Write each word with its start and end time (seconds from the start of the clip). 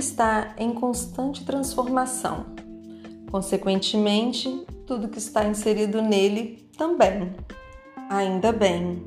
está 0.00 0.54
em 0.58 0.72
constante 0.72 1.44
transformação. 1.44 2.46
Consequentemente, 3.30 4.66
tudo 4.86 5.08
que 5.08 5.18
está 5.18 5.46
inserido 5.46 6.02
nele 6.02 6.68
também. 6.76 7.32
Ainda 8.08 8.52
bem. 8.52 9.04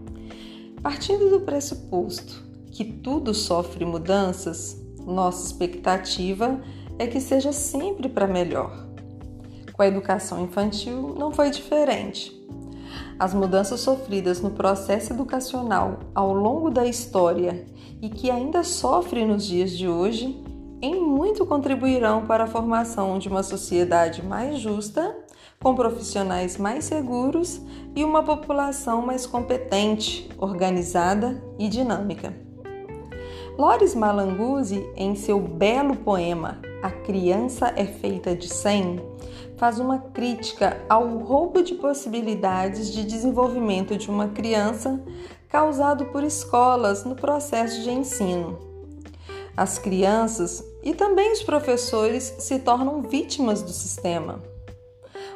Partindo 0.82 1.30
do 1.30 1.42
pressuposto 1.42 2.42
que 2.72 2.86
tudo 2.86 3.34
sofre 3.34 3.84
mudanças, 3.86 4.82
nossa 5.06 5.46
expectativa 5.46 6.62
é 6.98 7.06
que 7.06 7.20
seja 7.20 7.52
sempre 7.52 8.08
para 8.08 8.28
melhor. 8.28 8.88
Com 9.74 9.82
a 9.82 9.88
educação 9.88 10.44
infantil 10.44 11.16
não 11.18 11.32
foi 11.32 11.50
diferente. 11.50 12.32
As 13.20 13.34
mudanças 13.34 13.80
sofridas 13.80 14.42
no 14.42 14.52
processo 14.52 15.14
educacional 15.14 16.00
ao 16.14 16.34
longo 16.34 16.70
da 16.70 16.86
história 16.86 17.66
e 18.02 18.10
que 18.10 18.30
ainda 18.30 18.64
sofre 18.64 19.26
nos 19.26 19.46
dias 19.46 19.72
de 19.72 19.88
hoje, 19.88 20.44
em 20.84 21.00
muito 21.00 21.46
contribuirão 21.46 22.26
para 22.26 22.44
a 22.44 22.48
formação 22.48 23.18
de 23.18 23.30
uma 23.30 23.42
sociedade 23.42 24.22
mais 24.22 24.60
justa, 24.60 25.16
com 25.58 25.74
profissionais 25.74 26.58
mais 26.58 26.84
seguros 26.84 27.62
e 27.96 28.04
uma 28.04 28.22
população 28.22 29.02
mais 29.02 29.26
competente, 29.26 30.30
organizada 30.38 31.42
e 31.58 31.70
dinâmica. 31.70 32.34
Lores 33.58 33.96
Malanguzzi, 33.96 34.86
em 34.98 35.16
seu 35.16 35.40
belo 35.40 35.96
poema 35.96 36.60
A 36.82 36.92
Criança 36.92 37.72
é 37.78 37.86
Feita 37.86 38.36
de 38.36 38.50
Cem, 38.50 39.00
faz 39.56 39.80
uma 39.80 40.00
crítica 40.00 40.84
ao 40.90 41.18
roubo 41.18 41.64
de 41.64 41.76
possibilidades 41.76 42.92
de 42.92 43.06
desenvolvimento 43.06 43.96
de 43.96 44.10
uma 44.10 44.28
criança 44.28 45.02
causado 45.48 46.08
por 46.08 46.26
escolas 46.26 47.06
no 47.06 47.16
processo 47.16 47.82
de 47.84 47.90
ensino. 47.90 48.60
As 49.56 49.78
crianças 49.78 50.73
e 50.84 50.94
também 50.94 51.32
os 51.32 51.42
professores 51.42 52.36
se 52.40 52.60
tornam 52.60 53.02
vítimas 53.02 53.62
do 53.62 53.72
sistema. 53.72 54.42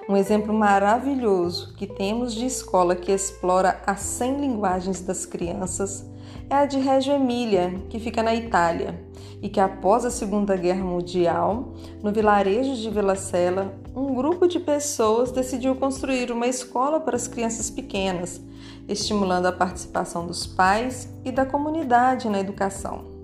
Um 0.09 0.15
exemplo 0.15 0.53
maravilhoso 0.53 1.73
que 1.75 1.87
temos 1.87 2.33
de 2.33 2.45
escola 2.45 2.95
que 2.95 3.11
explora 3.11 3.81
as 3.85 4.01
100 4.01 4.41
linguagens 4.41 5.01
das 5.01 5.25
crianças 5.25 6.05
é 6.49 6.55
a 6.55 6.65
de 6.65 6.79
Reggio 6.79 7.13
Emília, 7.13 7.81
que 7.89 7.99
fica 7.99 8.23
na 8.23 8.33
Itália, 8.33 8.97
e 9.41 9.49
que 9.49 9.59
após 9.59 10.05
a 10.05 10.11
Segunda 10.11 10.55
Guerra 10.55 10.83
Mundial, 10.83 11.73
no 12.01 12.11
vilarejo 12.11 12.75
de 12.75 12.89
Vila 12.89 13.15
Sela, 13.15 13.73
um 13.93 14.13
grupo 14.13 14.47
de 14.47 14.59
pessoas 14.59 15.31
decidiu 15.31 15.75
construir 15.75 16.31
uma 16.31 16.47
escola 16.47 17.01
para 17.01 17.17
as 17.17 17.27
crianças 17.27 17.69
pequenas, 17.69 18.41
estimulando 18.87 19.47
a 19.47 19.51
participação 19.51 20.25
dos 20.25 20.47
pais 20.47 21.09
e 21.25 21.31
da 21.31 21.45
comunidade 21.45 22.29
na 22.29 22.39
educação. 22.39 23.16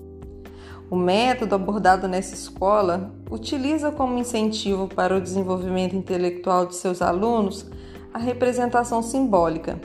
O 0.93 0.95
método 0.95 1.55
abordado 1.55 2.07
nessa 2.07 2.35
escola 2.35 3.11
utiliza 3.31 3.91
como 3.91 4.19
incentivo 4.19 4.87
para 4.87 5.17
o 5.17 5.19
desenvolvimento 5.19 5.95
intelectual 5.95 6.67
de 6.67 6.75
seus 6.75 7.01
alunos 7.01 7.65
a 8.13 8.19
representação 8.19 9.01
simbólica. 9.01 9.81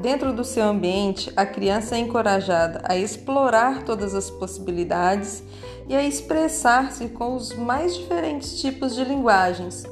Dentro 0.00 0.32
do 0.32 0.42
seu 0.42 0.64
ambiente, 0.64 1.30
a 1.36 1.44
criança 1.44 1.94
é 1.94 1.98
encorajada 1.98 2.80
a 2.84 2.96
explorar 2.96 3.82
todas 3.82 4.14
as 4.14 4.30
possibilidades 4.30 5.42
e 5.86 5.94
a 5.94 6.02
expressar-se 6.02 7.10
com 7.10 7.36
os 7.36 7.54
mais 7.54 7.94
diferentes 7.94 8.58
tipos 8.62 8.94
de 8.94 9.04
linguagens, 9.04 9.84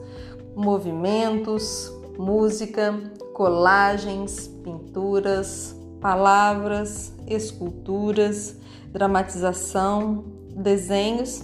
movimentos, 0.56 1.92
música, 2.18 2.98
colagens, 3.34 4.48
pinturas, 4.64 5.76
palavras, 6.00 7.12
esculturas, 7.26 8.56
dramatização, 8.90 10.37
desenhos 10.56 11.42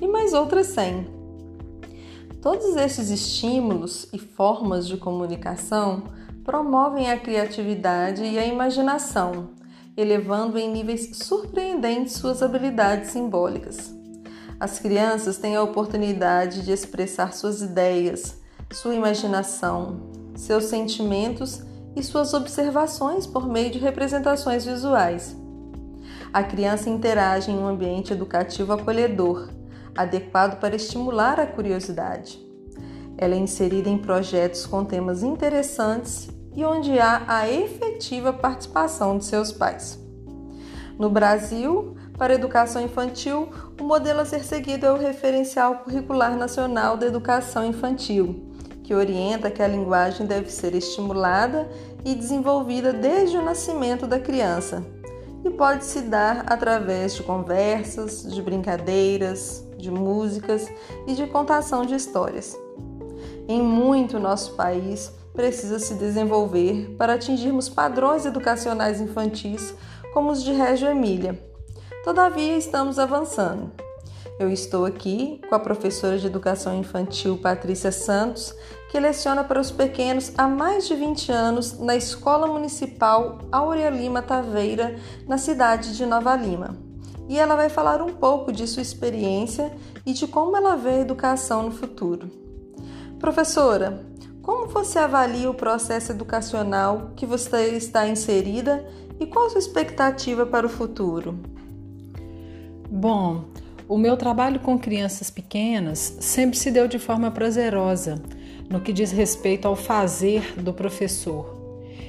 e 0.00 0.06
mais 0.06 0.32
outras 0.32 0.68
cem. 0.68 1.06
Todos 2.40 2.76
esses 2.76 3.10
estímulos 3.10 4.08
e 4.12 4.18
formas 4.18 4.86
de 4.86 4.96
comunicação 4.96 6.04
promovem 6.44 7.10
a 7.10 7.18
criatividade 7.18 8.22
e 8.22 8.38
a 8.38 8.46
imaginação, 8.46 9.50
elevando 9.96 10.56
em 10.58 10.70
níveis 10.70 11.10
surpreendentes 11.16 12.14
suas 12.14 12.42
habilidades 12.42 13.10
simbólicas. 13.10 13.92
As 14.60 14.78
crianças 14.78 15.38
têm 15.38 15.56
a 15.56 15.62
oportunidade 15.62 16.64
de 16.64 16.72
expressar 16.72 17.34
suas 17.34 17.62
ideias, 17.62 18.40
sua 18.72 18.94
imaginação, 18.94 20.00
seus 20.34 20.64
sentimentos 20.64 21.62
e 21.96 22.02
suas 22.02 22.32
observações 22.32 23.26
por 23.26 23.48
meio 23.48 23.70
de 23.70 23.78
representações 23.78 24.64
visuais. 24.64 25.36
A 26.36 26.42
criança 26.42 26.90
interage 26.90 27.50
em 27.50 27.56
um 27.56 27.66
ambiente 27.66 28.12
educativo 28.12 28.70
acolhedor, 28.70 29.48
adequado 29.96 30.60
para 30.60 30.76
estimular 30.76 31.40
a 31.40 31.46
curiosidade. 31.46 32.38
Ela 33.16 33.34
é 33.34 33.38
inserida 33.38 33.88
em 33.88 33.96
projetos 33.96 34.66
com 34.66 34.84
temas 34.84 35.22
interessantes 35.22 36.28
e 36.54 36.62
onde 36.62 36.98
há 36.98 37.22
a 37.26 37.48
efetiva 37.48 38.34
participação 38.34 39.16
de 39.16 39.24
seus 39.24 39.50
pais. 39.50 39.98
No 40.98 41.08
Brasil, 41.08 41.96
para 42.18 42.34
a 42.34 42.36
educação 42.36 42.82
infantil, 42.82 43.48
o 43.80 43.84
modelo 43.84 44.20
a 44.20 44.26
ser 44.26 44.44
seguido 44.44 44.84
é 44.84 44.92
o 44.92 44.98
Referencial 44.98 45.76
Curricular 45.76 46.36
Nacional 46.36 46.98
da 46.98 47.06
Educação 47.06 47.64
Infantil, 47.64 48.52
que 48.82 48.94
orienta 48.94 49.50
que 49.50 49.62
a 49.62 49.66
linguagem 49.66 50.26
deve 50.26 50.50
ser 50.50 50.74
estimulada 50.74 51.66
e 52.04 52.14
desenvolvida 52.14 52.92
desde 52.92 53.38
o 53.38 53.42
nascimento 53.42 54.06
da 54.06 54.20
criança 54.20 54.84
e 55.46 55.50
pode 55.50 55.84
se 55.84 56.02
dar 56.02 56.44
através 56.48 57.14
de 57.14 57.22
conversas, 57.22 58.22
de 58.22 58.42
brincadeiras, 58.42 59.64
de 59.78 59.90
músicas 59.90 60.68
e 61.06 61.14
de 61.14 61.26
contação 61.28 61.86
de 61.86 61.94
histórias. 61.94 62.58
Em 63.46 63.62
muito 63.62 64.18
nosso 64.18 64.54
país, 64.54 65.12
precisa 65.32 65.78
se 65.78 65.94
desenvolver 65.94 66.96
para 66.98 67.14
atingirmos 67.14 67.68
padrões 67.68 68.26
educacionais 68.26 69.00
infantis 69.00 69.72
como 70.12 70.32
os 70.32 70.42
de 70.42 70.52
Reggio 70.52 70.88
Emília. 70.88 71.40
Todavia, 72.02 72.56
estamos 72.56 72.98
avançando. 72.98 73.85
Eu 74.38 74.50
estou 74.50 74.84
aqui 74.84 75.40
com 75.48 75.54
a 75.54 75.58
professora 75.58 76.18
de 76.18 76.26
Educação 76.26 76.78
Infantil 76.78 77.38
Patrícia 77.38 77.90
Santos, 77.90 78.54
que 78.90 79.00
leciona 79.00 79.42
para 79.42 79.58
os 79.58 79.70
pequenos 79.70 80.30
há 80.36 80.46
mais 80.46 80.86
de 80.86 80.94
20 80.94 81.32
anos 81.32 81.78
na 81.78 81.96
Escola 81.96 82.46
Municipal 82.46 83.38
Áurea 83.50 83.88
Lima 83.88 84.20
Taveira, 84.20 84.96
na 85.26 85.38
cidade 85.38 85.96
de 85.96 86.04
Nova 86.04 86.36
Lima. 86.36 86.76
E 87.30 87.38
ela 87.38 87.56
vai 87.56 87.70
falar 87.70 88.02
um 88.02 88.12
pouco 88.12 88.52
de 88.52 88.66
sua 88.66 88.82
experiência 88.82 89.74
e 90.04 90.12
de 90.12 90.26
como 90.26 90.54
ela 90.54 90.76
vê 90.76 90.90
a 90.90 91.00
educação 91.00 91.62
no 91.62 91.70
futuro. 91.70 92.30
Professora, 93.18 94.04
como 94.42 94.66
você 94.66 94.98
avalia 94.98 95.48
o 95.48 95.54
processo 95.54 96.12
educacional 96.12 97.12
que 97.16 97.24
você 97.24 97.70
está 97.70 98.06
inserida 98.06 98.86
e 99.18 99.24
qual 99.24 99.46
a 99.46 99.50
sua 99.50 99.60
expectativa 99.60 100.44
para 100.44 100.66
o 100.66 100.70
futuro? 100.70 101.40
Bom, 102.88 103.46
o 103.88 103.96
meu 103.96 104.16
trabalho 104.16 104.60
com 104.60 104.78
crianças 104.78 105.30
pequenas 105.30 106.16
sempre 106.20 106.58
se 106.58 106.70
deu 106.70 106.88
de 106.88 106.98
forma 106.98 107.30
prazerosa 107.30 108.20
no 108.68 108.80
que 108.80 108.92
diz 108.92 109.12
respeito 109.12 109.68
ao 109.68 109.76
fazer 109.76 110.60
do 110.60 110.72
professor. 110.72 111.54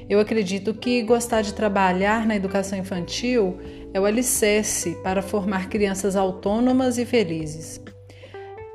Eu 0.09 0.19
acredito 0.19 0.73
que 0.73 1.03
gostar 1.03 1.41
de 1.41 1.53
trabalhar 1.53 2.25
na 2.25 2.35
educação 2.35 2.79
infantil 2.79 3.59
é 3.93 3.99
o 3.99 4.05
alicerce 4.05 4.97
para 5.03 5.21
formar 5.21 5.69
crianças 5.69 6.15
autônomas 6.15 6.97
e 6.97 7.05
felizes. 7.05 7.81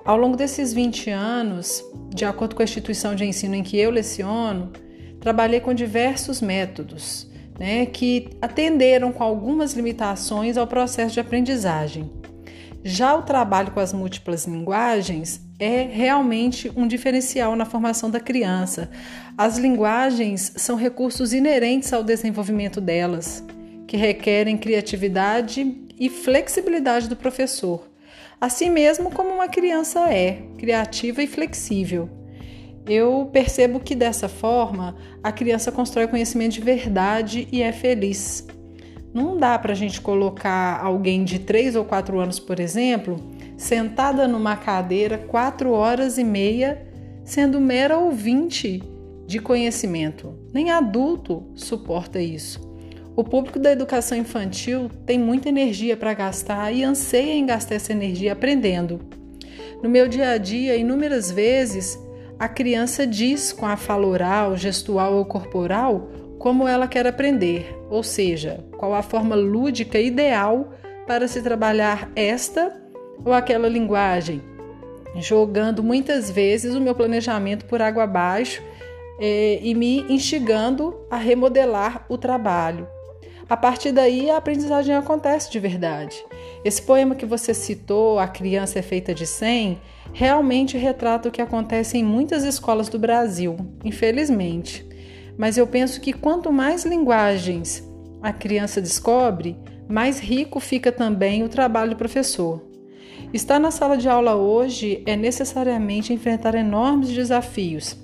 Ao 0.05 0.17
longo 0.17 0.37
desses 0.37 0.73
20 0.73 1.11
anos, 1.11 1.83
de 2.11 2.25
acordo 2.25 2.55
com 2.55 2.63
a 2.63 2.65
instituição 2.65 3.15
de 3.15 3.25
ensino 3.25 3.55
em 3.55 3.63
que 3.63 3.79
eu 3.79 3.91
leciono, 3.91 4.73
trabalhei 5.21 5.61
com 5.61 5.73
diversos 5.73 6.41
métodos 6.41 7.31
né, 7.59 7.87
que 7.87 8.29
atenderam 8.41 9.13
com 9.13 9.23
algumas 9.23 9.75
limitações 9.75 10.57
ao 10.57 10.67
processo 10.67 11.15
de 11.15 11.21
aprendizagem. 11.21 12.22
Já 12.85 13.15
o 13.15 13.23
trabalho 13.23 13.71
com 13.73 13.81
as 13.81 13.93
múltiplas 13.93 14.47
linguagens 14.47 15.41
é 15.59 15.83
realmente 15.83 16.71
um 16.77 16.87
diferencial 16.87 17.55
na 17.55 17.65
formação 17.65 18.11
da 18.11 18.19
criança. 18.19 18.91
As 19.39 19.59
linguagens 19.59 20.53
são 20.57 20.77
recursos 20.77 21.33
inerentes 21.33 21.93
ao 21.93 22.03
desenvolvimento 22.03 22.81
delas, 22.81 23.45
que 23.87 23.97
requerem 23.97 24.59
criatividade 24.59 25.87
e 25.99 26.09
flexibilidade 26.09 27.09
do 27.09 27.17
professor 27.17 27.93
assim 28.43 28.71
mesmo 28.71 29.09
como 29.09 29.33
uma 29.33 29.47
criança 29.47 30.13
é, 30.13 30.43
criativa 30.59 31.23
e 31.23 31.29
flexível. 31.29 32.11
Eu 32.85 33.31
percebo 33.33 33.79
que 33.79 33.95
dessa 33.95 34.29
forma 34.29 34.97
a 35.23 35.31
criança 35.31 35.71
constrói 35.71 36.09
conhecimento 36.09 36.55
de 36.55 36.61
verdade 36.61 37.47
e 37.53 37.63
é 37.63 37.71
feliz. 37.71 38.45
Não 39.13 39.37
dá 39.37 39.59
para 39.59 39.73
a 39.73 39.77
gente 39.77 40.01
colocar 40.01 40.81
alguém 40.83 41.23
de 41.23 41.39
3 41.39 41.77
ou 41.77 41.85
4 41.85 42.19
anos, 42.19 42.39
por 42.39 42.59
exemplo, 42.59 43.17
sentada 43.57 44.27
numa 44.27 44.57
cadeira 44.57 45.19
4 45.19 45.71
horas 45.71 46.17
e 46.17 46.25
meia, 46.25 46.87
sendo 47.25 47.61
mera 47.61 47.99
ouvinte 47.99 48.83
de 49.27 49.39
conhecimento. 49.39 50.35
Nem 50.53 50.71
adulto 50.71 51.45
suporta 51.55 52.21
isso. 52.21 52.73
O 53.15 53.23
público 53.23 53.59
da 53.59 53.71
educação 53.71 54.17
infantil 54.17 54.91
tem 55.05 55.19
muita 55.19 55.51
energia 55.51 55.97
para 55.97 56.15
gastar 56.15 56.73
e 56.73 56.83
anseia 56.83 57.35
em 57.35 57.45
gastar 57.45 57.75
essa 57.75 57.93
energia 57.93 58.33
aprendendo. 58.33 59.01
No 59.83 59.91
meu 59.91 60.09
dia 60.09 60.31
a 60.31 60.39
dia, 60.39 60.77
inúmeras 60.77 61.31
vezes, 61.31 61.99
a 62.39 62.49
criança 62.49 63.07
diz 63.07 63.53
com 63.53 63.67
a 63.67 63.77
fala 63.77 64.07
oral, 64.07 64.57
gestual 64.57 65.15
ou 65.15 65.25
corporal 65.27 66.09
como 66.43 66.67
ela 66.67 66.89
quer 66.89 67.07
aprender, 67.07 67.73
ou 67.89 68.03
seja, 68.03 68.65
qual 68.77 68.93
a 68.95 69.01
forma 69.01 69.37
lúdica 69.37 70.01
ideal 70.01 70.73
para 71.07 71.29
se 71.29 71.41
trabalhar 71.41 72.11
esta 72.17 72.83
ou 73.25 73.33
aquela 73.33 73.69
linguagem, 73.69 74.43
jogando 75.15 75.85
muitas 75.85 76.29
vezes 76.33 76.75
o 76.75 76.81
meu 76.81 76.97
planejamento 76.97 77.65
por 77.67 77.81
água 77.81 78.03
abaixo 78.03 78.61
eh, 79.21 79.61
e 79.63 79.73
me 79.73 80.01
instigando 80.13 81.07
a 81.09 81.17
remodelar 81.17 82.05
o 82.09 82.19
trabalho. 82.19 82.89
A 83.49 83.57
partir 83.57 83.93
daí, 83.93 84.29
a 84.29 84.39
aprendizagem 84.39 84.97
acontece 84.97 85.49
de 85.49 85.61
verdade. 85.61 86.17
Esse 86.65 86.83
poema 86.83 87.15
que 87.15 87.25
você 87.25 87.55
citou, 87.55 88.19
A 88.19 88.27
Criança 88.27 88.81
é 88.81 88.83
Feita 88.83 89.15
de 89.15 89.29
100, 89.29 89.81
realmente 90.13 90.77
retrata 90.77 91.29
o 91.29 91.33
que 91.33 91.41
acontece 91.41 91.99
em 91.99 92.03
muitas 92.03 92.43
escolas 92.43 92.89
do 92.89 92.99
Brasil, 92.99 93.57
infelizmente. 93.85 94.91
Mas 95.43 95.59
eu 95.59 95.67
penso 95.67 96.01
que 96.01 96.13
quanto 96.13 96.53
mais 96.53 96.85
linguagens 96.85 97.83
a 98.23 98.33
criança 98.33 98.81
descobre, 98.81 99.59
mais 99.89 100.21
rico 100.21 100.61
fica 100.61 100.93
também 100.93 101.43
o 101.43 101.49
trabalho 101.49 101.91
do 101.91 101.97
professor. 101.97 102.63
Estar 103.35 103.59
na 103.59 103.73
sala 103.73 103.99
de 103.99 104.09
aula 104.09 104.37
hoje 104.37 105.03
é 105.05 105.17
necessariamente 105.17 106.13
enfrentar 106.13 106.55
enormes 106.55 107.09
desafios. 107.09 107.97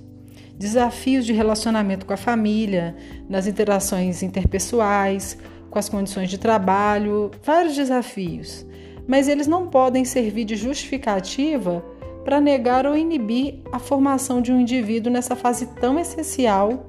Desafios 0.58 1.25
de 1.25 1.32
relacionamento 1.32 2.05
com 2.05 2.12
a 2.12 2.17
família, 2.17 2.96
nas 3.29 3.46
interações 3.46 4.20
interpessoais, 4.20 5.38
com 5.70 5.79
as 5.79 5.88
condições 5.88 6.29
de 6.29 6.38
trabalho, 6.38 7.31
vários 7.44 7.76
desafios. 7.76 8.67
Mas 9.06 9.29
eles 9.29 9.46
não 9.46 9.69
podem 9.69 10.05
servir 10.05 10.44
de 10.44 10.56
justificativa 10.56 11.85
para 12.25 12.40
negar 12.40 12.85
ou 12.85 12.96
inibir 12.96 13.61
a 13.70 13.79
formação 13.79 14.43
de 14.43 14.52
um 14.52 14.58
indivíduo 14.58 15.12
nessa 15.12 15.37
fase 15.37 15.67
tão 15.81 16.00
essencial 16.00 16.88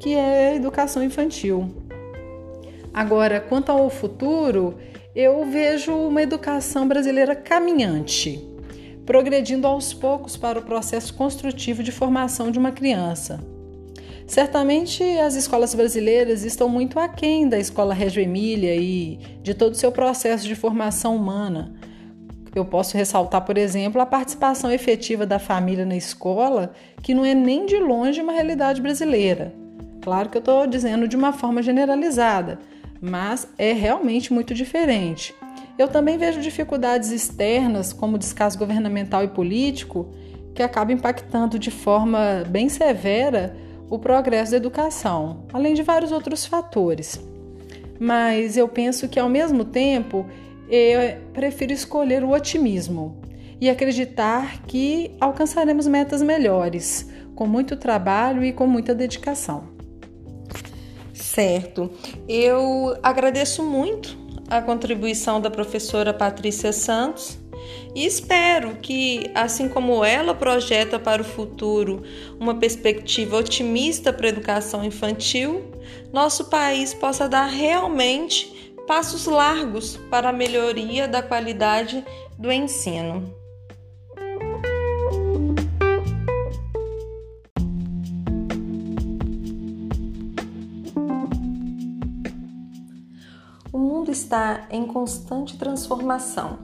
que 0.00 0.14
é 0.14 0.48
a 0.48 0.56
educação 0.56 1.04
infantil. 1.04 1.70
Agora, 2.92 3.38
quanto 3.38 3.70
ao 3.70 3.88
futuro, 3.90 4.74
eu 5.14 5.44
vejo 5.44 5.92
uma 5.92 6.22
educação 6.22 6.88
brasileira 6.88 7.36
caminhante, 7.36 8.42
progredindo 9.04 9.66
aos 9.66 9.92
poucos 9.92 10.36
para 10.36 10.58
o 10.58 10.62
processo 10.62 11.12
construtivo 11.14 11.82
de 11.82 11.92
formação 11.92 12.50
de 12.50 12.58
uma 12.58 12.72
criança. 12.72 13.44
Certamente 14.26 15.02
as 15.18 15.34
escolas 15.34 15.74
brasileiras 15.74 16.44
estão 16.44 16.68
muito 16.68 16.98
aquém 16.98 17.48
da 17.48 17.58
escola 17.58 17.92
Reggio 17.92 18.22
Emília 18.22 18.74
e 18.76 19.18
de 19.42 19.52
todo 19.54 19.72
o 19.72 19.76
seu 19.76 19.92
processo 19.92 20.46
de 20.46 20.54
formação 20.54 21.14
humana. 21.14 21.74
Eu 22.54 22.64
posso 22.64 22.96
ressaltar, 22.96 23.44
por 23.44 23.58
exemplo, 23.58 24.00
a 24.00 24.06
participação 24.06 24.72
efetiva 24.72 25.26
da 25.26 25.38
família 25.38 25.84
na 25.84 25.96
escola, 25.96 26.72
que 27.02 27.14
não 27.14 27.24
é 27.24 27.34
nem 27.34 27.66
de 27.66 27.76
longe 27.78 28.20
uma 28.20 28.32
realidade 28.32 28.80
brasileira. 28.80 29.59
Claro 30.00 30.28
que 30.28 30.36
eu 30.36 30.40
estou 30.40 30.66
dizendo 30.66 31.06
de 31.06 31.16
uma 31.16 31.32
forma 31.32 31.62
generalizada, 31.62 32.58
mas 33.00 33.48
é 33.58 33.72
realmente 33.72 34.32
muito 34.32 34.54
diferente. 34.54 35.34
Eu 35.78 35.88
também 35.88 36.18
vejo 36.18 36.40
dificuldades 36.40 37.10
externas, 37.10 37.92
como 37.92 38.18
descaso 38.18 38.58
governamental 38.58 39.24
e 39.24 39.28
político, 39.28 40.08
que 40.54 40.62
acabam 40.62 40.94
impactando 40.94 41.58
de 41.58 41.70
forma 41.70 42.44
bem 42.48 42.68
severa 42.68 43.56
o 43.88 43.98
progresso 43.98 44.52
da 44.52 44.56
educação, 44.56 45.44
além 45.52 45.74
de 45.74 45.82
vários 45.82 46.12
outros 46.12 46.44
fatores. 46.46 47.20
Mas 47.98 48.56
eu 48.56 48.68
penso 48.68 49.08
que, 49.08 49.18
ao 49.18 49.28
mesmo 49.28 49.64
tempo, 49.64 50.26
eu 50.68 51.00
prefiro 51.32 51.72
escolher 51.72 52.22
o 52.22 52.30
otimismo 52.30 53.20
e 53.60 53.68
acreditar 53.68 54.62
que 54.66 55.14
alcançaremos 55.20 55.86
metas 55.86 56.22
melhores, 56.22 57.10
com 57.34 57.46
muito 57.46 57.76
trabalho 57.76 58.44
e 58.44 58.52
com 58.52 58.66
muita 58.66 58.94
dedicação. 58.94 59.79
Certo. 61.32 61.88
Eu 62.28 62.98
agradeço 63.04 63.62
muito 63.62 64.18
a 64.48 64.60
contribuição 64.60 65.40
da 65.40 65.48
professora 65.48 66.12
Patrícia 66.12 66.72
Santos 66.72 67.38
e 67.94 68.04
espero 68.04 68.74
que, 68.82 69.30
assim 69.32 69.68
como 69.68 70.04
ela 70.04 70.34
projeta 70.34 70.98
para 70.98 71.22
o 71.22 71.24
futuro 71.24 72.02
uma 72.40 72.56
perspectiva 72.56 73.36
otimista 73.36 74.12
para 74.12 74.26
a 74.26 74.30
educação 74.30 74.82
infantil, 74.82 75.70
nosso 76.12 76.46
país 76.46 76.92
possa 76.92 77.28
dar 77.28 77.46
realmente 77.46 78.74
passos 78.88 79.26
largos 79.26 79.96
para 80.10 80.30
a 80.30 80.32
melhoria 80.32 81.06
da 81.06 81.22
qualidade 81.22 82.04
do 82.36 82.50
ensino. 82.50 83.39
Mundo 94.00 94.10
está 94.10 94.66
em 94.70 94.86
constante 94.86 95.58
transformação. 95.58 96.60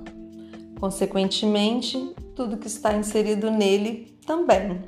Consequentemente, 0.80 2.14
tudo 2.34 2.56
que 2.56 2.66
está 2.66 2.94
inserido 2.94 3.50
nele 3.50 4.18
também. 4.26 4.82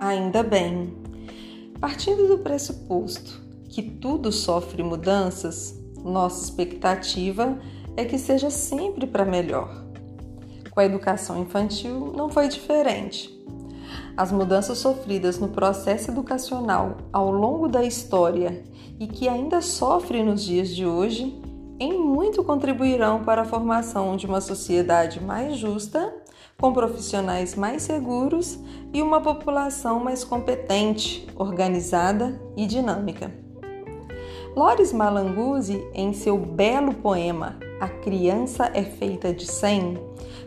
Ainda 0.00 0.42
bem. 0.42 0.92
Partindo 1.80 2.26
do 2.26 2.38
pressuposto 2.38 3.40
que 3.68 3.80
tudo 3.80 4.32
sofre 4.32 4.82
mudanças, 4.82 5.80
nossa 6.02 6.42
expectativa 6.42 7.56
é 7.96 8.04
que 8.04 8.18
seja 8.18 8.50
sempre 8.50 9.06
para 9.06 9.24
melhor. 9.24 9.84
Com 10.72 10.80
a 10.80 10.84
educação 10.84 11.40
infantil 11.40 12.12
não 12.16 12.28
foi 12.28 12.48
diferente. 12.48 13.32
As 14.16 14.32
mudanças 14.32 14.78
sofridas 14.78 15.38
no 15.38 15.50
processo 15.50 16.10
educacional 16.10 16.96
ao 17.12 17.30
longo 17.30 17.68
da 17.68 17.84
história 17.84 18.64
e 18.98 19.06
que 19.06 19.28
ainda 19.28 19.60
sofre 19.60 20.24
nos 20.24 20.42
dias 20.42 20.70
de 20.70 20.84
hoje 20.84 21.46
em 21.80 21.96
muito 21.96 22.42
contribuirão 22.42 23.22
para 23.22 23.42
a 23.42 23.44
formação 23.44 24.16
de 24.16 24.26
uma 24.26 24.40
sociedade 24.40 25.22
mais 25.22 25.56
justa, 25.56 26.12
com 26.60 26.72
profissionais 26.72 27.54
mais 27.54 27.82
seguros 27.82 28.58
e 28.92 29.00
uma 29.00 29.20
população 29.20 30.00
mais 30.00 30.24
competente, 30.24 31.28
organizada 31.36 32.40
e 32.56 32.66
dinâmica. 32.66 33.32
Lores 34.56 34.92
Malanguzzi, 34.92 35.86
em 35.94 36.12
seu 36.12 36.36
belo 36.36 36.94
poema 36.94 37.56
A 37.80 37.88
Criança 37.88 38.72
é 38.74 38.82
Feita 38.82 39.32
de 39.32 39.46
Cem, 39.46 39.96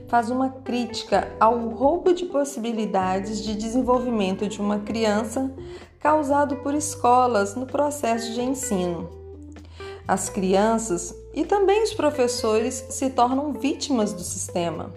faz 0.10 0.30
uma 0.30 0.50
crítica 0.50 1.34
ao 1.40 1.70
roubo 1.70 2.14
de 2.14 2.26
possibilidades 2.26 3.42
de 3.42 3.56
desenvolvimento 3.56 4.50
de 4.50 4.60
uma 4.60 4.80
criança 4.80 5.50
causado 5.98 6.58
por 6.58 6.74
escolas 6.74 7.56
no 7.56 7.66
processo 7.66 8.34
de 8.34 8.42
ensino 8.42 9.21
as 10.08 10.30
crianças 10.30 11.16
e 11.34 11.46
também 11.46 11.84
os 11.84 11.94
professores 11.94 12.86
se 12.90 13.10
tornam 13.10 13.54
vítimas 13.54 14.14
do 14.14 14.22
sistema. 14.22 14.92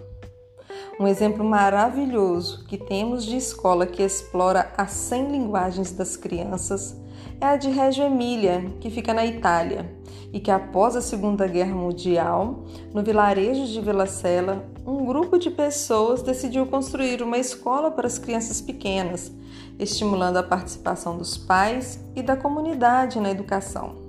Um 0.99 1.07
exemplo 1.07 1.43
maravilhoso 1.43 2.65
que 2.65 2.77
temos 2.77 3.25
de 3.25 3.35
escola 3.35 3.85
que 3.85 4.01
explora 4.01 4.71
as 4.77 4.91
100 4.91 5.31
linguagens 5.31 5.91
das 5.91 6.15
crianças 6.15 6.95
é 7.41 7.47
a 7.47 7.57
de 7.57 7.69
Reggio 7.69 8.05
Emília, 8.05 8.71
que 8.79 8.89
fica 8.89 9.13
na 9.13 9.25
Itália, 9.25 9.93
e 10.31 10.39
que 10.39 10.49
após 10.49 10.95
a 10.95 11.01
Segunda 11.01 11.47
Guerra 11.47 11.75
Mundial, 11.75 12.63
no 12.93 13.03
vilarejo 13.03 13.65
de 13.67 13.81
Vila 13.81 14.05
Sela, 14.05 14.65
um 14.85 15.05
grupo 15.05 15.37
de 15.37 15.49
pessoas 15.49 16.21
decidiu 16.21 16.65
construir 16.65 17.21
uma 17.21 17.37
escola 17.37 17.91
para 17.91 18.07
as 18.07 18.17
crianças 18.17 18.61
pequenas, 18.61 19.31
estimulando 19.77 20.37
a 20.37 20.43
participação 20.43 21.17
dos 21.17 21.37
pais 21.37 21.99
e 22.15 22.21
da 22.21 22.37
comunidade 22.37 23.19
na 23.19 23.31
educação. 23.31 24.04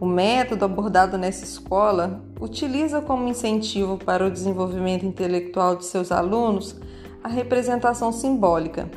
O 0.00 0.06
método 0.06 0.64
abordado 0.64 1.18
nessa 1.18 1.44
escola 1.44 2.22
utiliza 2.40 3.02
como 3.02 3.28
incentivo 3.28 3.98
para 3.98 4.26
o 4.26 4.30
desenvolvimento 4.30 5.04
intelectual 5.04 5.76
de 5.76 5.84
seus 5.84 6.10
alunos 6.10 6.74
a 7.22 7.28
representação 7.28 8.10
simbólica. 8.10 8.90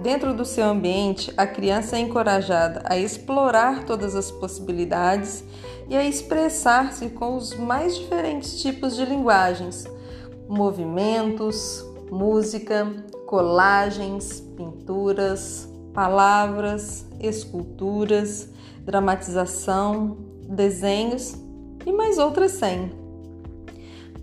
Dentro 0.00 0.32
do 0.32 0.44
seu 0.44 0.64
ambiente, 0.64 1.34
a 1.36 1.44
criança 1.44 1.96
é 1.96 1.98
encorajada 1.98 2.84
a 2.84 2.96
explorar 2.96 3.84
todas 3.84 4.14
as 4.14 4.30
possibilidades 4.30 5.42
e 5.88 5.96
a 5.96 6.04
expressar-se 6.04 7.08
com 7.08 7.36
os 7.36 7.54
mais 7.54 7.96
diferentes 7.98 8.62
tipos 8.62 8.94
de 8.94 9.04
linguagens, 9.04 9.86
movimentos, 10.48 11.84
música, 12.12 12.86
colagens, 13.26 14.40
pinturas, 14.56 15.68
palavras, 15.98 17.04
esculturas, 17.18 18.48
dramatização, 18.84 20.16
desenhos 20.48 21.34
e 21.84 21.90
mais 21.90 22.18
outras 22.18 22.52
100. 22.52 22.92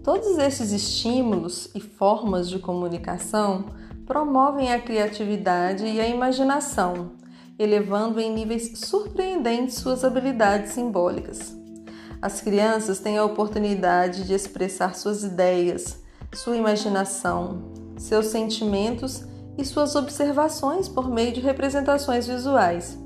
Todos 0.02 0.38
estes 0.38 0.72
estímulos 0.72 1.70
e 1.76 1.82
formas 1.82 2.50
de 2.50 2.60
comunicação 2.60 3.66
promovem 4.06 4.72
a 4.72 4.80
criatividade 4.80 5.86
e 5.86 6.00
a 6.00 6.08
imaginação 6.08 7.12
elevando 7.60 8.22
em 8.22 8.34
níveis 8.34 8.72
surpreendentes 8.80 9.76
suas 9.76 10.06
habilidades 10.06 10.72
simbólicas. 10.72 11.54
As 12.22 12.40
crianças 12.40 13.00
têm 13.00 13.18
a 13.18 13.26
oportunidade 13.26 14.24
de 14.24 14.34
expressar 14.34 14.96
suas 14.96 15.26
ideias, 15.26 16.02
sua 16.34 16.56
imaginação, 16.56 17.64
seus 17.98 18.28
sentimentos 18.28 19.26
e 19.58 19.66
suas 19.66 19.96
observações 19.96 20.88
por 20.88 21.10
meio 21.10 21.34
de 21.34 21.40
representações 21.40 22.28
visuais. 22.28 22.98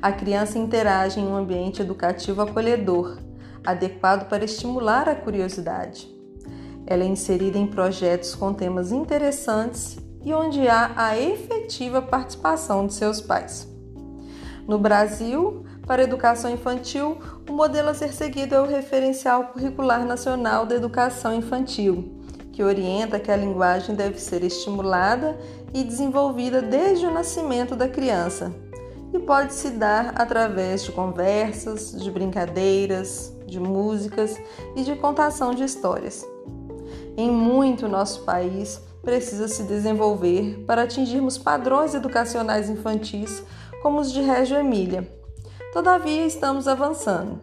A 0.00 0.10
criança 0.10 0.58
interage 0.58 1.20
em 1.20 1.26
um 1.26 1.36
ambiente 1.36 1.80
educativo 1.80 2.42
acolhedor, 2.42 3.18
adequado 3.64 4.28
para 4.28 4.44
estimular 4.44 5.08
a 5.08 5.14
curiosidade. 5.14 6.10
Ela 6.86 7.04
é 7.04 7.06
inserida 7.06 7.56
em 7.56 7.66
projetos 7.66 8.34
com 8.34 8.52
temas 8.52 8.90
interessantes 8.90 9.96
e 10.24 10.34
onde 10.34 10.66
há 10.68 10.92
a 10.96 11.18
efetiva 11.18 12.02
participação 12.02 12.86
de 12.86 12.94
seus 12.94 13.20
pais. 13.20 13.68
No 14.66 14.78
Brasil, 14.78 15.64
para 15.86 16.02
a 16.02 16.04
educação 16.04 16.50
infantil, 16.50 17.18
o 17.48 17.52
modelo 17.52 17.88
a 17.88 17.94
ser 17.94 18.12
seguido 18.12 18.54
é 18.54 18.60
o 18.60 18.66
Referencial 18.66 19.44
Curricular 19.48 20.04
Nacional 20.04 20.64
da 20.64 20.74
Educação 20.74 21.34
Infantil, 21.34 22.21
que 22.52 22.62
orienta 22.62 23.18
que 23.18 23.30
a 23.30 23.36
linguagem 23.36 23.94
deve 23.94 24.20
ser 24.20 24.44
estimulada 24.44 25.38
e 25.72 25.82
desenvolvida 25.82 26.60
desde 26.60 27.06
o 27.06 27.10
nascimento 27.10 27.74
da 27.74 27.88
criança 27.88 28.52
e 29.12 29.18
pode 29.18 29.52
se 29.52 29.70
dar 29.70 30.14
através 30.16 30.84
de 30.84 30.92
conversas, 30.92 31.92
de 31.92 32.10
brincadeiras, 32.10 33.34
de 33.46 33.60
músicas 33.60 34.40
e 34.74 34.82
de 34.82 34.96
contação 34.96 35.54
de 35.54 35.64
histórias. 35.64 36.26
Em 37.16 37.30
muito 37.30 37.88
nosso 37.88 38.22
país 38.22 38.80
precisa 39.02 39.48
se 39.48 39.64
desenvolver 39.64 40.64
para 40.66 40.82
atingirmos 40.82 41.36
padrões 41.36 41.94
educacionais 41.94 42.70
infantis 42.70 43.42
como 43.82 44.00
os 44.00 44.12
de 44.12 44.22
Reggio 44.22 44.56
Emília. 44.56 45.06
Todavia, 45.72 46.24
estamos 46.24 46.66
avançando. 46.68 47.40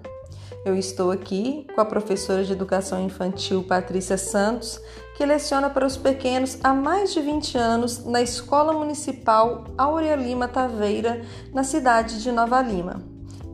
Eu 0.66 0.76
estou 0.76 1.10
aqui 1.10 1.66
com 1.74 1.80
a 1.80 1.86
professora 1.86 2.44
de 2.44 2.52
Educação 2.52 3.02
Infantil 3.02 3.64
Patrícia 3.64 4.18
Santos, 4.18 4.80
que 5.16 5.26
leciona 5.26 5.70
para 5.70 5.88
os 5.88 5.96
pequenos 5.96 6.60
há 6.62 6.74
mais 6.74 7.14
de 7.14 7.22
20 7.22 7.58
anos 7.58 8.06
na 8.06 8.22
Escola 8.22 8.74
Municipal 8.74 9.64
Áurea 9.78 10.18
Lima 10.18 10.50
Taveira, 10.50 11.22
na 11.54 11.64
cidade 11.64 12.22
de 12.22 12.30
Nova 12.30 12.62
Lima. 12.62 13.02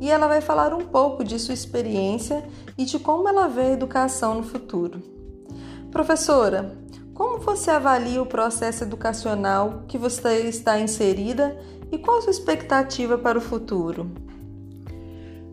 E 0.01 0.09
ela 0.09 0.27
vai 0.27 0.41
falar 0.41 0.74
um 0.74 0.88
pouco 0.88 1.24
de 1.24 1.38
sua 1.38 1.53
experiência 1.53 2.43
e 2.75 2.85
de 2.85 2.97
como 2.97 3.29
ela 3.29 3.47
vê 3.47 3.62
a 3.62 3.71
educação 3.74 4.35
no 4.35 4.43
futuro. 4.43 5.00
Professora, 5.91 6.75
como 7.13 7.38
você 7.38 7.69
avalia 7.69 8.21
o 8.21 8.25
processo 8.25 8.83
educacional 8.83 9.83
que 9.88 9.97
você 9.97 10.39
está 10.47 10.79
inserida 10.79 11.55
e 11.91 12.00
qual 12.00 12.17
a 12.17 12.21
sua 12.24 12.31
expectativa 12.31 13.15
para 13.15 13.38
o 13.38 13.41
futuro? 13.41 14.09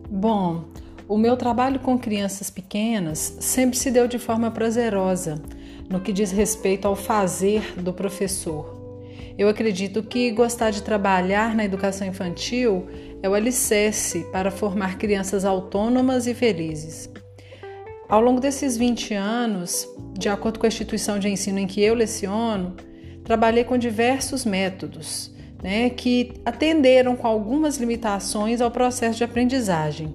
Bom, 0.09 0.65
o 1.07 1.17
meu 1.17 1.35
trabalho 1.35 1.79
com 1.79 1.97
crianças 1.97 2.49
pequenas 2.49 3.37
sempre 3.39 3.77
se 3.77 3.91
deu 3.91 4.07
de 4.07 4.17
forma 4.17 4.49
prazerosa 4.51 5.41
no 5.89 5.99
que 5.99 6.13
diz 6.13 6.31
respeito 6.31 6.87
ao 6.87 6.95
fazer 6.95 7.79
do 7.81 7.93
professor. 7.93 8.81
Eu 9.37 9.49
acredito 9.49 10.03
que 10.03 10.31
gostar 10.31 10.71
de 10.71 10.83
trabalhar 10.83 11.55
na 11.55 11.65
educação 11.65 12.07
infantil 12.07 12.87
é 13.21 13.27
o 13.27 13.33
alicerce 13.33 14.25
para 14.31 14.51
formar 14.51 14.97
crianças 14.97 15.43
autônomas 15.43 16.27
e 16.27 16.33
felizes. 16.33 17.09
Ao 18.07 18.21
longo 18.21 18.39
desses 18.39 18.77
20 18.77 19.13
anos, 19.13 19.87
de 20.13 20.29
acordo 20.29 20.59
com 20.59 20.65
a 20.65 20.69
instituição 20.69 21.17
de 21.17 21.29
ensino 21.29 21.59
em 21.59 21.67
que 21.67 21.81
eu 21.81 21.95
leciono, 21.95 22.75
trabalhei 23.23 23.63
com 23.63 23.77
diversos 23.77 24.45
métodos 24.45 25.33
né, 25.63 25.89
que 25.89 26.33
atenderam 26.45 27.15
com 27.15 27.25
algumas 27.25 27.77
limitações 27.77 28.59
ao 28.59 28.69
processo 28.69 29.17
de 29.17 29.23
aprendizagem. 29.23 30.13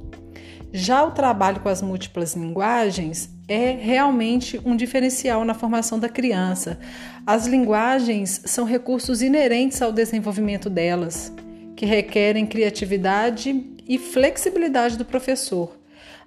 Já 0.73 1.03
o 1.03 1.13
trabalho 1.13 1.61
com 1.61 1.69
as 1.69 1.81
múltiplas 1.81 2.35
linguagens 2.35 3.31
é 3.49 3.71
realmente 3.71 4.61
um 4.65 4.77
diferencial 4.77 5.43
na 5.43 5.55
formação 5.55 5.99
da 5.99 6.11
criança. 6.11 6.79
As 7.27 7.47
linguagens 7.47 8.43
são 8.45 8.67
recursos 8.67 9.23
inerentes 9.23 9.81
ao 9.81 9.91
desenvolvimento 9.91 10.69
delas, 10.69 11.33
que 11.75 11.87
requerem 11.87 12.45
criatividade 12.45 13.65
e 13.89 13.97
flexibilidade 13.97 14.99
do 14.99 15.07
professor, 15.07 15.79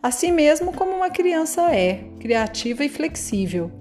assim 0.01 0.31
mesmo 0.31 0.73
como 0.73 0.91
uma 0.91 1.11
criança 1.11 1.71
é, 1.71 2.03
criativa 2.19 2.83
e 2.83 2.89
flexível. 2.89 3.71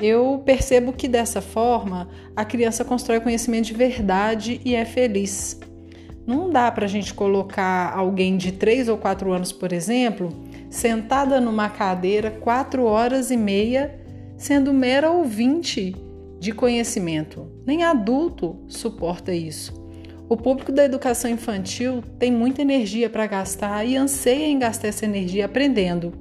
Eu 0.00 0.42
percebo 0.44 0.94
que 0.94 1.06
dessa 1.06 1.42
forma 1.42 2.08
a 2.34 2.46
criança 2.46 2.82
constrói 2.82 3.20
conhecimento 3.20 3.66
de 3.66 3.74
verdade 3.74 4.58
e 4.64 4.74
é 4.74 4.86
feliz. 4.86 5.60
Não 6.26 6.50
dá 6.50 6.70
para 6.70 6.84
a 6.84 6.88
gente 6.88 7.12
colocar 7.12 7.92
alguém 7.96 8.36
de 8.36 8.52
3 8.52 8.88
ou 8.88 8.96
4 8.96 9.32
anos, 9.32 9.50
por 9.50 9.72
exemplo, 9.72 10.28
sentada 10.70 11.40
numa 11.40 11.68
cadeira 11.68 12.30
4 12.30 12.84
horas 12.84 13.30
e 13.30 13.36
meia, 13.36 14.00
sendo 14.36 14.72
mera 14.72 15.10
ouvinte 15.10 15.94
de 16.38 16.52
conhecimento. 16.52 17.46
Nem 17.66 17.82
adulto 17.82 18.56
suporta 18.68 19.34
isso. 19.34 19.82
O 20.28 20.36
público 20.36 20.72
da 20.72 20.84
educação 20.84 21.30
infantil 21.30 22.02
tem 22.18 22.30
muita 22.30 22.62
energia 22.62 23.10
para 23.10 23.26
gastar 23.26 23.84
e 23.84 23.96
anseia 23.96 24.46
em 24.46 24.58
gastar 24.58 24.88
essa 24.88 25.04
energia 25.04 25.44
aprendendo. 25.44 26.12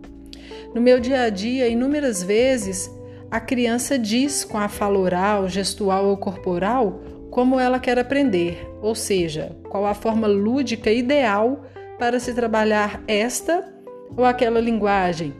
No 0.73 0.81
meu 0.81 0.99
dia 0.99 1.21
a 1.21 1.29
dia, 1.29 1.67
inúmeras 1.67 2.21
vezes, 2.23 2.91
a 3.29 3.39
criança 3.39 3.97
diz 3.97 4.43
com 4.43 4.57
a 4.57 4.67
fala 4.67 4.99
oral, 4.99 5.47
gestual 5.47 6.07
ou 6.07 6.17
corporal 6.17 6.99
como 7.31 7.57
ela 7.57 7.79
quer 7.79 7.97
aprender, 7.97 8.69
ou 8.81 8.93
seja, 8.93 9.55
qual 9.69 9.85
a 9.85 9.93
forma 9.93 10.27
lúdica 10.27 10.91
ideal 10.91 11.63
para 11.97 12.19
se 12.19 12.33
trabalhar 12.33 13.01
esta 13.07 13.73
ou 14.17 14.25
aquela 14.25 14.59
linguagem, 14.59 15.33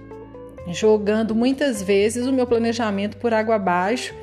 jogando 0.69 1.35
muitas 1.35 1.83
vezes 1.83 2.25
o 2.25 2.31
meu 2.31 2.47
planejamento 2.47 3.17
por 3.17 3.33
água 3.33 3.55
abaixo 3.55 4.15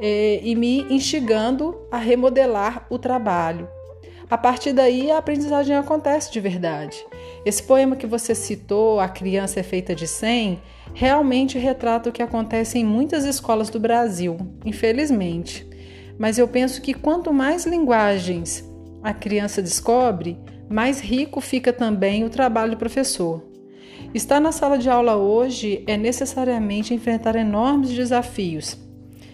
eh, 0.00 0.40
e 0.42 0.56
me 0.56 0.86
instigando 0.88 1.86
a 1.90 1.98
remodelar 1.98 2.86
o 2.88 2.98
trabalho. 2.98 3.68
A 4.30 4.38
partir 4.38 4.72
daí, 4.72 5.10
a 5.10 5.18
aprendizagem 5.18 5.76
acontece 5.76 6.32
de 6.32 6.40
verdade. 6.40 7.04
Esse 7.44 7.62
poema 7.62 7.96
que 7.96 8.06
você 8.06 8.34
citou, 8.34 8.98
A 8.98 9.08
Criança 9.08 9.60
é 9.60 9.62
Feita 9.62 9.94
de 9.94 10.06
100, 10.06 10.62
realmente 10.94 11.58
retrata 11.58 12.08
o 12.08 12.12
que 12.12 12.22
acontece 12.22 12.78
em 12.78 12.84
muitas 12.84 13.24
escolas 13.24 13.68
do 13.68 13.78
Brasil, 13.78 14.38
infelizmente 14.64 15.69
mas 16.20 16.36
eu 16.36 16.46
penso 16.46 16.82
que 16.82 16.92
quanto 16.92 17.32
mais 17.32 17.64
linguagens 17.64 18.62
a 19.02 19.14
criança 19.14 19.62
descobre, 19.62 20.38
mais 20.68 21.00
rico 21.00 21.40
fica 21.40 21.72
também 21.72 22.24
o 22.24 22.28
trabalho 22.28 22.72
do 22.72 22.76
professor. 22.76 23.42
Estar 24.12 24.38
na 24.38 24.52
sala 24.52 24.76
de 24.76 24.90
aula 24.90 25.16
hoje 25.16 25.82
é 25.86 25.96
necessariamente 25.96 26.92
enfrentar 26.92 27.36
enormes 27.36 27.88
desafios. 27.88 28.76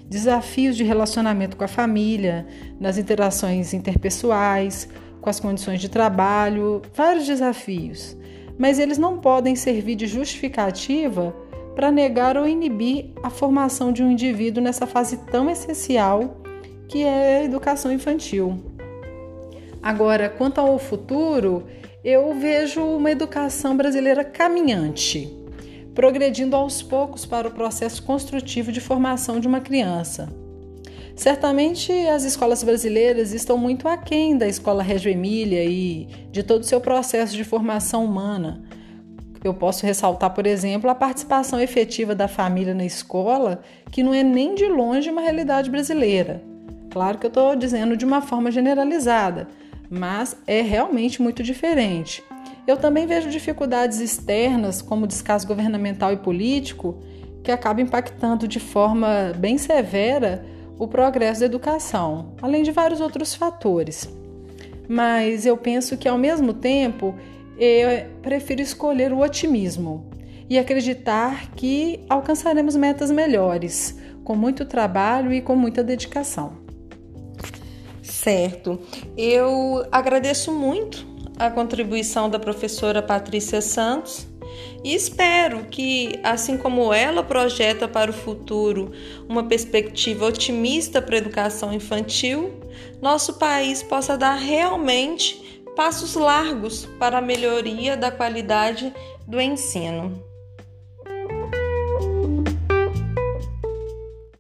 Desafios 0.09 0.77
de 0.77 0.85
relacionamento 0.85 1.57
com 1.57 1.65
a 1.65 1.69
família, 1.69 2.47
nas 2.79 2.99
interações 2.99 3.75
interpessoais, 3.75 4.89
com 5.21 5.29
as 5.29 5.41
condições 5.41 5.81
de 5.81 5.89
trabalho, 5.89 6.83
vários 6.95 7.27
desafios. 7.27 8.17
Mas 8.57 8.79
eles 8.79 8.97
não 8.97 9.19
podem 9.19 9.57
servir 9.57 9.97
de 9.97 10.07
justificativa 10.07 11.35
para 11.75 11.91
negar 11.91 12.37
ou 12.37 12.47
inibir 12.47 13.11
a 13.25 13.29
formação 13.29 13.93
de 13.93 14.05
um 14.05 14.11
indivíduo 14.13 14.63
nessa 14.63 14.87
fase 14.87 15.17
tão 15.33 15.51
essencial 15.51 16.46
que 16.89 17.05
é 17.05 17.39
a 17.39 17.45
educação 17.45 17.93
infantil. 17.93 18.59
Agora, 19.83 20.29
quanto 20.29 20.61
ao 20.61 20.79
futuro, 20.79 21.65
eu 22.03 22.35
vejo 22.35 22.83
uma 22.83 23.11
educação 23.11 23.77
brasileira 23.77 24.25
caminhante, 24.25 25.33
progredindo 25.95 26.57
aos 26.57 26.83
poucos 26.83 27.25
para 27.25 27.49
o 27.49 27.51
processo 27.51 28.03
construtivo 28.03 28.71
de 28.71 28.81
formação 28.81 29.41
de 29.41 29.49
uma 29.49 29.61
criança. 29.61 30.29
Certamente 31.17 31.91
as 32.09 32.25
escolas 32.25 32.63
brasileiras 32.63 33.33
estão 33.33 33.57
muito 33.57 33.89
aquém 33.89 34.37
da 34.37 34.47
escola 34.47 34.83
Reggio 34.83 35.11
Emília 35.11 35.65
e 35.65 36.07
de 36.31 36.43
todo 36.43 36.61
o 36.61 36.67
seu 36.67 36.81
processo 36.81 37.35
de 37.35 37.43
formação 37.43 38.05
humana. 38.05 38.63
Eu 39.43 39.55
posso 39.55 39.87
ressaltar, 39.87 40.35
por 40.35 40.47
exemplo, 40.47 40.91
a 40.91 40.95
participação 40.95 41.61
efetiva 41.61 42.15
da 42.15 42.29
família 42.29 42.75
na 42.75 42.85
escola, 42.85 43.63
que 43.91 44.03
não 44.03 44.13
é 44.13 44.23
nem 44.23 44.55
de 44.55 44.67
longe 44.67 45.09
uma 45.09 45.23
realidade 45.23 45.71
brasileira. 45.71 46.43
Claro 46.97 47.19
que 47.19 47.27
eu 47.27 47.29
estou 47.29 47.55
dizendo 47.55 47.95
de 47.95 48.07
uma 48.07 48.23
forma 48.23 48.51
generalizada, 48.51 49.49
mas 49.91 50.35
é 50.47 50.63
realmente 50.63 51.21
muito 51.21 51.43
diferente. 51.43 52.25
Eu 52.67 52.79
também 52.79 53.07
vejo 53.07 53.29
dificuldades 53.29 54.01
externas, 54.01 54.81
como 54.81 55.07
descaso 55.07 55.47
governamental 55.47 56.11
e 56.15 56.17
político, 56.17 56.97
que 57.45 57.53
acabam 57.53 57.85
impactando 57.85 58.49
de 58.49 58.59
forma 58.59 59.35
bem 59.37 59.59
severa 59.59 60.43
o 60.79 60.89
progresso 60.89 61.41
da 61.41 61.45
educação, 61.45 62.33
além 62.41 62.63
de 62.63 62.73
vários 62.73 63.03
outros 63.03 63.35
fatores. 63.35 64.09
Mas 64.89 65.45
eu 65.45 65.59
penso 65.59 65.99
que, 65.99 66.09
ao 66.09 66.17
mesmo 66.17 66.55
tempo, 66.55 67.15
eu 67.59 68.07
prefiro 68.23 68.63
escolher 68.63 69.13
o 69.13 69.21
otimismo 69.21 70.09
e 70.49 70.59
acreditar 70.59 71.51
que 71.51 72.01
alcançaremos 72.09 72.75
metas 72.75 73.11
melhores, 73.11 74.01
com 74.25 74.35
muito 74.35 74.65
trabalho 74.65 75.31
e 75.31 75.43
com 75.43 75.55
muita 75.55 75.85
dedicação. 75.85 76.65
Certo. 78.27 78.81
Eu 79.17 79.87
agradeço 79.93 80.51
muito 80.51 81.07
a 81.39 81.49
contribuição 81.49 82.29
da 82.29 82.41
professora 82.41 83.01
Patrícia 83.01 83.61
Santos 83.61 84.27
e 84.83 84.93
espero 84.97 85.67
que, 85.67 86.19
assim 86.25 86.59
como 86.59 86.93
ela 86.93 87.23
projeta 87.23 87.87
para 87.87 88.11
o 88.11 88.15
futuro 88.15 88.91
uma 89.29 89.45
perspectiva 89.45 90.27
otimista 90.27 91.01
para 91.01 91.15
a 91.15 91.19
educação 91.19 91.73
infantil, 91.73 92.53
nosso 93.01 93.35
país 93.35 93.81
possa 93.85 94.19
dar 94.19 94.35
realmente 94.35 95.63
passos 95.77 96.17
largos 96.17 96.85
para 96.99 97.19
a 97.19 97.23
melhoria 97.23 97.97
da 97.97 98.11
qualidade 98.11 98.93
do 99.25 99.41
ensino. 99.41 100.26